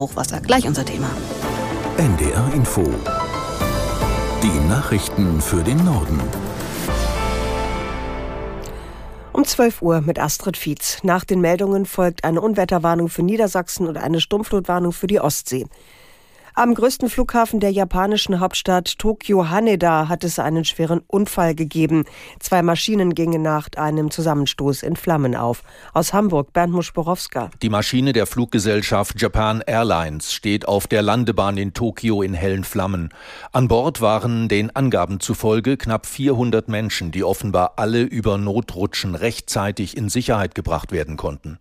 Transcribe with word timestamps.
Hochwasser. 0.00 0.40
Gleich 0.40 0.64
unser 0.64 0.84
Thema. 0.84 1.10
NDR 1.96 2.52
Info. 2.54 2.84
Die 4.44 4.68
Nachrichten 4.68 5.40
für 5.40 5.64
den 5.64 5.84
Norden. 5.84 6.20
Um 9.32 9.44
12 9.44 9.82
Uhr 9.82 10.00
mit 10.00 10.20
Astrid 10.20 10.56
Fietz. 10.56 10.98
Nach 11.02 11.24
den 11.24 11.40
Meldungen 11.40 11.84
folgt 11.84 12.22
eine 12.22 12.40
Unwetterwarnung 12.40 13.08
für 13.08 13.24
Niedersachsen 13.24 13.88
und 13.88 13.96
eine 13.96 14.20
Sturmflutwarnung 14.20 14.92
für 14.92 15.08
die 15.08 15.18
Ostsee. 15.18 15.66
Am 16.58 16.74
größten 16.74 17.08
Flughafen 17.08 17.60
der 17.60 17.70
japanischen 17.70 18.40
Hauptstadt 18.40 18.98
Tokio 18.98 19.48
Haneda 19.48 20.08
hat 20.08 20.24
es 20.24 20.40
einen 20.40 20.64
schweren 20.64 21.02
Unfall 21.06 21.54
gegeben. 21.54 22.04
Zwei 22.40 22.62
Maschinen 22.62 23.14
gingen 23.14 23.42
nach 23.42 23.68
einem 23.76 24.10
Zusammenstoß 24.10 24.82
in 24.82 24.96
Flammen 24.96 25.36
auf. 25.36 25.62
Aus 25.94 26.12
Hamburg 26.12 26.52
Bernd 26.52 26.72
Muschborowska. 26.72 27.50
Die 27.62 27.68
Maschine 27.68 28.12
der 28.12 28.26
Fluggesellschaft 28.26 29.22
Japan 29.22 29.62
Airlines 29.68 30.32
steht 30.32 30.66
auf 30.66 30.88
der 30.88 31.02
Landebahn 31.02 31.58
in 31.58 31.74
Tokio 31.74 32.22
in 32.22 32.34
hellen 32.34 32.64
Flammen. 32.64 33.10
An 33.52 33.68
Bord 33.68 34.00
waren 34.00 34.48
den 34.48 34.74
Angaben 34.74 35.20
zufolge 35.20 35.76
knapp 35.76 36.06
400 36.06 36.66
Menschen, 36.66 37.12
die 37.12 37.22
offenbar 37.22 37.74
alle 37.76 38.02
über 38.02 38.36
Notrutschen 38.36 39.14
rechtzeitig 39.14 39.96
in 39.96 40.08
Sicherheit 40.08 40.56
gebracht 40.56 40.90
werden 40.90 41.16
konnten. 41.16 41.60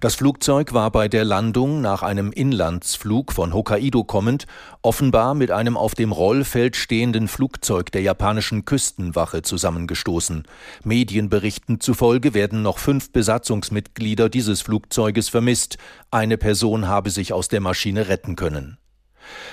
Das 0.00 0.14
Flugzeug 0.14 0.72
war 0.72 0.90
bei 0.90 1.08
der 1.08 1.24
Landung 1.24 1.80
nach 1.80 2.02
einem 2.02 2.32
Inlandsflug 2.32 3.32
von 3.32 3.52
Hokkaido 3.52 4.04
kommend 4.04 4.46
offenbar 4.82 5.34
mit 5.34 5.50
einem 5.50 5.76
auf 5.76 5.94
dem 5.94 6.12
Rollfeld 6.12 6.76
stehenden 6.76 7.28
Flugzeug 7.28 7.90
der 7.92 8.02
japanischen 8.02 8.64
Küstenwache 8.64 9.42
zusammengestoßen. 9.42 10.44
Medienberichten 10.84 11.80
zufolge 11.80 12.34
werden 12.34 12.62
noch 12.62 12.78
fünf 12.78 13.12
Besatzungsmitglieder 13.12 14.28
dieses 14.28 14.62
Flugzeuges 14.62 15.28
vermisst. 15.28 15.78
Eine 16.10 16.36
Person 16.38 16.86
habe 16.88 17.10
sich 17.10 17.32
aus 17.32 17.48
der 17.48 17.60
Maschine 17.60 18.08
retten 18.08 18.36
können. 18.36 18.78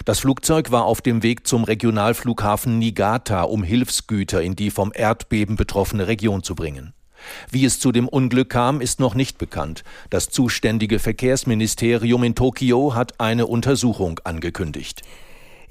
Das 0.05 0.20
Flugzeug 0.20 0.71
war 0.71 0.85
auf 0.85 1.01
dem 1.01 1.23
Weg 1.23 1.48
zum 1.48 1.63
Regionalflughafen 1.63 2.77
Niigata, 2.77 3.43
um 3.43 3.63
Hilfsgüter 3.63 4.41
in 4.41 4.55
die 4.55 4.71
vom 4.71 4.91
Erdbeben 4.93 5.55
betroffene 5.55 6.07
Region 6.07 6.43
zu 6.43 6.55
bringen. 6.55 6.93
Wie 7.50 7.66
es 7.66 7.80
zu 7.80 7.91
dem 7.91 8.08
Unglück 8.08 8.50
kam, 8.50 8.82
ist 8.82 9.00
noch 9.00 9.16
nicht 9.16 9.38
bekannt. 9.38 9.84
Das 10.10 10.30
zuständige 10.30 11.00
Verkehrsministerium 11.00 12.24
in 12.24 12.36
Tokio 12.36 12.96
hat 12.96 13.20
eine 13.20 13.48
Untersuchung 13.48 14.20
angekündigt. 14.24 15.02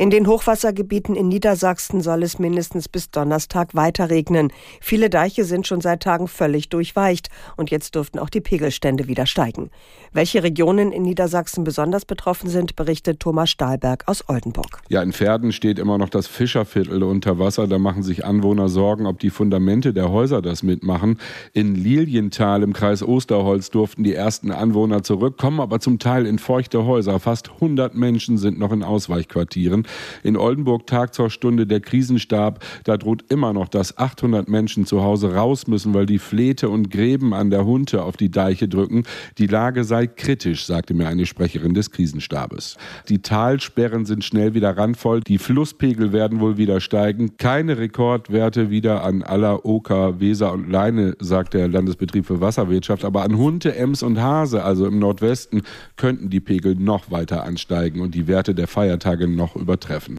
In 0.00 0.08
den 0.08 0.26
Hochwassergebieten 0.26 1.14
in 1.14 1.28
Niedersachsen 1.28 2.00
soll 2.00 2.22
es 2.22 2.38
mindestens 2.38 2.88
bis 2.88 3.10
Donnerstag 3.10 3.74
weiter 3.74 4.08
regnen. 4.08 4.50
Viele 4.80 5.10
Deiche 5.10 5.44
sind 5.44 5.66
schon 5.66 5.82
seit 5.82 6.02
Tagen 6.02 6.26
völlig 6.26 6.70
durchweicht 6.70 7.28
und 7.58 7.70
jetzt 7.70 7.94
dürften 7.94 8.18
auch 8.18 8.30
die 8.30 8.40
Pegelstände 8.40 9.08
wieder 9.08 9.26
steigen. 9.26 9.68
Welche 10.10 10.42
Regionen 10.42 10.90
in 10.90 11.02
Niedersachsen 11.02 11.64
besonders 11.64 12.06
betroffen 12.06 12.48
sind, 12.48 12.76
berichtet 12.76 13.20
Thomas 13.20 13.50
Stahlberg 13.50 14.04
aus 14.08 14.26
Oldenburg. 14.26 14.80
Ja, 14.88 15.02
in 15.02 15.12
Pferden 15.12 15.52
steht 15.52 15.78
immer 15.78 15.98
noch 15.98 16.08
das 16.08 16.26
Fischerviertel 16.26 17.02
unter 17.02 17.38
Wasser. 17.38 17.68
Da 17.68 17.78
machen 17.78 18.02
sich 18.02 18.24
Anwohner 18.24 18.70
Sorgen, 18.70 19.04
ob 19.04 19.18
die 19.18 19.28
Fundamente 19.28 19.92
der 19.92 20.10
Häuser 20.10 20.40
das 20.40 20.62
mitmachen. 20.62 21.18
In 21.52 21.74
Lilienthal 21.74 22.62
im 22.62 22.72
Kreis 22.72 23.02
Osterholz 23.02 23.68
durften 23.68 24.02
die 24.02 24.14
ersten 24.14 24.50
Anwohner 24.50 25.02
zurückkommen, 25.02 25.60
aber 25.60 25.78
zum 25.78 25.98
Teil 25.98 26.24
in 26.24 26.38
feuchte 26.38 26.86
Häuser. 26.86 27.20
Fast 27.20 27.50
100 27.50 27.94
Menschen 27.94 28.38
sind 28.38 28.58
noch 28.58 28.72
in 28.72 28.82
Ausweichquartieren. 28.82 29.84
In 30.22 30.36
Oldenburg 30.36 30.86
tagt 30.86 31.14
zur 31.14 31.30
Stunde 31.30 31.66
der 31.66 31.80
Krisenstab. 31.80 32.64
Da 32.84 32.96
droht 32.96 33.24
immer 33.28 33.52
noch, 33.52 33.68
dass 33.68 33.96
800 33.98 34.48
Menschen 34.48 34.86
zu 34.86 35.02
Hause 35.02 35.34
raus 35.34 35.66
müssen, 35.66 35.94
weil 35.94 36.06
die 36.06 36.18
Flete 36.18 36.68
und 36.68 36.90
Gräben 36.90 37.34
an 37.34 37.50
der 37.50 37.64
Hunte 37.64 38.02
auf 38.02 38.16
die 38.16 38.30
Deiche 38.30 38.68
drücken. 38.68 39.04
Die 39.38 39.46
Lage 39.46 39.84
sei 39.84 40.06
kritisch, 40.06 40.66
sagte 40.66 40.94
mir 40.94 41.08
eine 41.08 41.26
Sprecherin 41.26 41.74
des 41.74 41.90
Krisenstabes. 41.90 42.76
Die 43.08 43.22
Talsperren 43.22 44.04
sind 44.04 44.24
schnell 44.24 44.54
wieder 44.54 44.76
randvoll. 44.76 45.20
Die 45.20 45.38
Flusspegel 45.38 46.12
werden 46.12 46.40
wohl 46.40 46.56
wieder 46.56 46.80
steigen. 46.80 47.36
Keine 47.36 47.78
Rekordwerte 47.78 48.70
wieder 48.70 49.04
an 49.04 49.22
aller 49.22 49.64
Oker, 49.64 50.20
Weser 50.20 50.52
und 50.52 50.70
Leine, 50.70 51.16
sagt 51.20 51.54
der 51.54 51.68
Landesbetrieb 51.68 52.26
für 52.26 52.40
Wasserwirtschaft. 52.40 53.04
Aber 53.04 53.22
an 53.22 53.36
Hunte, 53.36 53.74
Ems 53.74 54.02
und 54.02 54.20
Hase, 54.20 54.64
also 54.64 54.86
im 54.86 54.98
Nordwesten, 54.98 55.62
könnten 55.96 56.30
die 56.30 56.40
Pegel 56.40 56.74
noch 56.74 57.10
weiter 57.10 57.44
ansteigen 57.44 58.00
und 58.00 58.14
die 58.14 58.26
Werte 58.26 58.54
der 58.54 58.66
Feiertage 58.66 59.28
noch 59.28 59.56
übertreffen 59.56 59.79
treffen. 59.80 60.18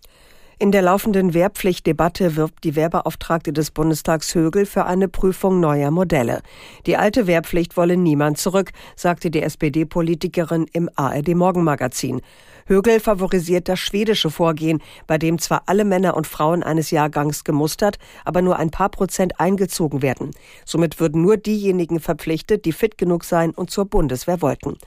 In 0.62 0.72
der 0.72 0.84
laufenden 0.84 1.34
Wehrpflichtdebatte 1.34 2.36
wirbt 2.36 2.64
die 2.64 2.76
Wehrbeauftragte 2.76 3.52
des 3.52 3.72
Bundestags 3.72 4.36
Högel 4.36 4.68
für 4.68 4.86
eine 4.86 5.08
Prüfung 5.08 5.60
neuer 5.60 5.90
Modelle. 5.90 6.44
Die 6.86 6.98
alte 6.98 7.26
Wehrpflicht 7.26 7.78
wolle 7.78 7.98
niemand 7.98 8.38
zurück, 8.38 8.70
sagte 8.96 9.32
die 9.32 9.42
SPD-Politikerin 9.42 10.68
im 10.72 10.88
ARD 10.96 11.30
Morgenmagazin. 11.30 12.22
Högel 12.68 13.00
favorisiert 13.00 13.70
das 13.70 13.80
schwedische 13.80 14.30
Vorgehen, 14.30 14.84
bei 15.08 15.18
dem 15.18 15.40
zwar 15.40 15.64
alle 15.66 15.84
Männer 15.84 16.16
und 16.16 16.28
Frauen 16.28 16.62
eines 16.62 16.92
Jahrgangs 16.92 17.44
gemustert, 17.44 17.98
aber 18.24 18.44
nur 18.44 18.58
ein 18.58 18.70
paar 18.70 18.90
Prozent 18.90 19.40
eingezogen 19.40 20.04
werden. 20.04 20.30
Somit 20.64 21.00
würden 21.00 21.24
nur 21.24 21.38
diejenigen 21.38 22.00
verpflichtet, 22.00 22.66
die 22.66 22.72
fit 22.72 23.00
genug 23.00 23.24
seien 23.24 23.50
und 23.50 23.72
zur 23.72 23.86
Bundeswehr 23.86 24.44
wollten. 24.44 24.78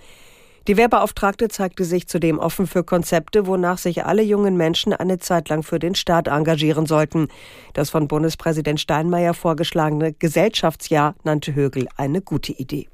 Die 0.67 0.79
Wehrbeauftragte 0.79 1.49
zeigte 1.49 1.85
sich 1.85 2.09
zudem 2.09 2.39
offen 2.39 2.67
für 2.67 2.85
Konzepte, 2.85 3.47
wonach 3.47 3.77
sich 3.77 4.07
alle 4.07 4.23
jungen 4.23 4.57
Menschen 4.57 4.95
eine 4.95 5.19
Zeit 5.19 5.51
lang 5.51 5.63
für 5.63 5.79
den 5.79 5.95
Staat 5.95 6.27
engagieren 6.27 6.87
sollten. 6.87 7.29
Das 7.75 7.91
von 7.91 8.09
Bundespräsident 8.09 8.81
Steinmeier 8.81 9.35
vorgeschlagene 9.35 10.15
Gesellschaftsjahr 10.15 11.17
nannte 11.23 11.55
Högel 11.55 11.87
eine 11.99 12.23
gute 12.23 12.53
Idee. 12.53 12.89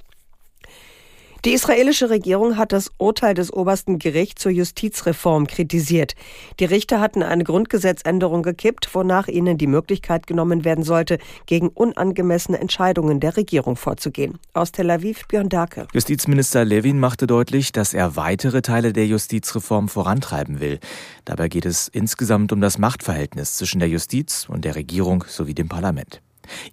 Die 1.47 1.53
israelische 1.53 2.11
Regierung 2.11 2.59
hat 2.59 2.73
das 2.73 2.91
Urteil 2.99 3.33
des 3.33 3.51
obersten 3.51 3.99
Gerichts 3.99 4.43
zur 4.43 4.53
Justizreform 4.53 5.47
kritisiert. 5.47 6.15
Die 6.59 6.67
Richter 6.67 7.01
hatten 7.01 7.23
eine 7.23 7.45
Grundgesetzänderung 7.45 8.43
gekippt, 8.43 8.95
wonach 8.95 9.27
ihnen 9.27 9.57
die 9.57 9.67
Möglichkeit 9.67 10.27
genommen 10.27 10.67
werden 10.67 10.85
sollte, 10.85 11.19
gegen 11.47 11.69
unangemessene 11.69 12.61
Entscheidungen 12.61 13.21
der 13.21 13.39
Regierung 13.39 13.77
vorzugehen. 13.77 14.39
Aus 14.53 14.73
Tel 14.73 14.91
Aviv 14.91 15.27
Björn 15.29 15.49
Darke. 15.49 15.87
Justizminister 15.95 16.67
Levin 16.67 16.99
machte 16.99 17.27
deutlich, 17.27 17.73
dass 17.73 17.95
er 17.95 18.17
weitere 18.17 18.61
Teile 18.61 18.93
der 18.93 19.07
Justizreform 19.07 19.89
vorantreiben 19.89 20.61
will. 20.61 20.79
Dabei 21.25 21.49
geht 21.49 21.65
es 21.65 21.89
insgesamt 21.89 22.53
um 22.53 22.61
das 22.61 22.77
Machtverhältnis 22.77 23.57
zwischen 23.57 23.79
der 23.79 23.89
Justiz 23.89 24.47
und 24.47 24.67
der 24.67 24.75
Regierung 24.75 25.25
sowie 25.27 25.55
dem 25.55 25.71
Parlament. 25.71 26.21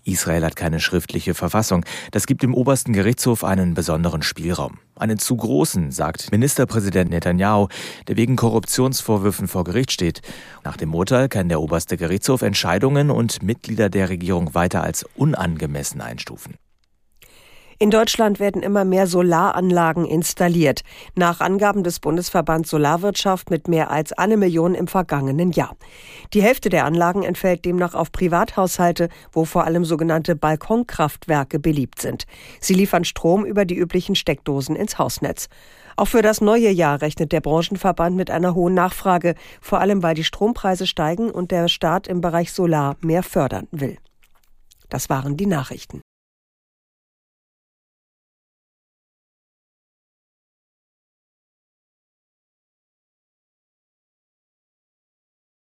Israel 0.04 0.44
hat 0.44 0.56
keine 0.56 0.80
schriftliche 0.80 1.34
Verfassung. 1.34 1.86
Das 2.12 2.28
gibt 2.28 2.44
dem 2.44 2.54
obersten 2.54 2.94
Gerichtshof 2.94 3.44
einen 3.44 3.74
besonderen 3.74 4.22
Spielraum. 4.22 4.80
Einen 4.96 5.20
zu 5.20 5.36
großen, 5.36 5.92
sagt 5.92 6.32
Ministerpräsident 6.32 7.12
Netanyahu, 7.12 7.68
der 8.08 8.18
wegen 8.18 8.36
Korruptionsvorwürfen 8.36 9.48
vor 9.48 9.64
Gericht 9.64 9.92
steht. 9.92 10.22
Nach 10.64 10.78
dem 10.78 10.94
Urteil 10.94 11.30
kann 11.30 11.50
der 11.50 11.62
oberste 11.62 11.98
Gerichtshof 11.98 12.42
Entscheidungen 12.42 13.12
und 13.12 13.44
Mitglieder 13.44 13.90
der 13.90 14.10
Regierung 14.10 14.54
weiter 14.54 14.84
als 14.84 15.06
unangemessen 15.16 16.02
einstufen. 16.02 16.56
In 17.80 17.92
Deutschland 17.92 18.40
werden 18.40 18.64
immer 18.64 18.86
mehr 18.86 19.06
Solaranlagen 19.06 20.04
installiert. 20.06 20.82
Nach 21.16 21.42
Angaben 21.42 21.84
des 21.84 22.00
Bundesverbands 22.00 22.72
Solarwirtschaft 22.72 23.52
mit 23.52 23.68
mehr 23.68 23.92
als 23.92 24.14
eine 24.14 24.36
Million 24.36 24.74
im 24.74 24.88
vergangenen 24.88 25.52
Jahr. 25.52 25.76
Die 26.34 26.42
Hälfte 26.42 26.70
der 26.70 26.86
Anlagen 26.86 27.22
entfällt 27.22 27.66
demnach 27.66 27.94
auf 27.94 28.12
Privathaushalte, 28.12 29.10
wo 29.32 29.46
vor 29.46 29.66
allem 29.66 29.86
sogenannte 29.86 30.36
Balkonkraftwerke 30.36 31.60
beliebt 31.60 32.02
sind. 32.02 32.26
Sie 32.60 32.74
liefern 32.74 33.04
Strom 33.04 33.46
über 33.46 33.64
die 33.64 33.78
üblichen 33.78 34.16
Steckdosen 34.16 34.76
ins 34.76 34.98
Hausnetz. 34.98 35.48
Auch 35.98 36.08
für 36.08 36.24
das 36.24 36.42
neue 36.42 36.72
Jahr 36.72 37.04
rechnet 37.04 37.32
der 37.32 37.42
Branchenverband 37.42 38.16
mit 38.16 38.32
einer 38.32 38.56
hohen 38.56 38.74
Nachfrage, 38.74 39.36
vor 39.62 39.82
allem 39.82 40.02
weil 40.02 40.16
die 40.16 40.24
Strompreise 40.24 40.88
steigen 40.88 41.30
und 41.30 41.52
der 41.52 41.68
Staat 41.68 42.08
im 42.08 42.22
Bereich 42.22 42.52
Solar 42.52 42.96
mehr 43.02 43.22
fördern 43.22 43.68
will. 43.70 43.98
Das 44.90 45.12
waren 45.12 45.38
die 45.38 45.46
Nachrichten. 45.46 46.02